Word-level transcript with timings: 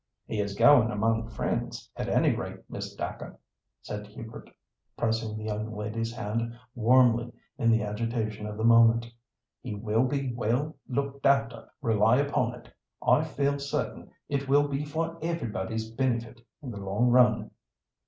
"He 0.25 0.39
is 0.41 0.55
going 0.55 0.89
among 0.89 1.27
friends, 1.29 1.87
at 1.95 2.09
any 2.09 2.35
rate, 2.35 2.67
Miss 2.67 2.95
Dacre," 2.95 3.37
said 3.83 4.07
Hubert, 4.07 4.49
pressing 4.97 5.37
the 5.37 5.43
young 5.43 5.71
lady's 5.75 6.11
hand 6.11 6.57
warmly 6.73 7.31
in 7.59 7.69
the 7.69 7.83
agitation 7.83 8.47
of 8.47 8.57
the 8.57 8.63
moment. 8.63 9.13
"He 9.61 9.75
will 9.75 10.05
be 10.05 10.33
well 10.33 10.75
looked 10.89 11.27
after, 11.27 11.69
rely 11.83 12.17
upon 12.17 12.55
it. 12.55 12.73
I 13.05 13.21
feel 13.23 13.59
certain 13.59 14.09
it 14.27 14.49
will 14.49 14.67
be 14.67 14.83
for 14.85 15.19
everybody's 15.21 15.91
benefit 15.91 16.41
in 16.63 16.71
the 16.71 16.79
long 16.83 17.09
run." 17.09 17.51